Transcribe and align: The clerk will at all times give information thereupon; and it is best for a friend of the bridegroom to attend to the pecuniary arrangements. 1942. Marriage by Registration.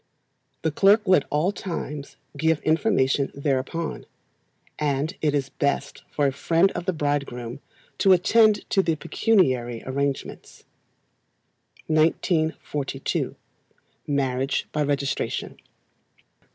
The 0.63 0.71
clerk 0.71 1.05
will 1.05 1.13
at 1.17 1.27
all 1.29 1.51
times 1.51 2.15
give 2.35 2.59
information 2.63 3.31
thereupon; 3.35 4.07
and 4.79 5.15
it 5.21 5.35
is 5.35 5.49
best 5.49 6.01
for 6.09 6.25
a 6.25 6.31
friend 6.31 6.71
of 6.71 6.85
the 6.87 6.91
bridegroom 6.91 7.59
to 7.99 8.11
attend 8.11 8.67
to 8.71 8.81
the 8.81 8.95
pecuniary 8.95 9.83
arrangements. 9.85 10.63
1942. 11.85 13.35
Marriage 14.07 14.65
by 14.71 14.81
Registration. 14.81 15.59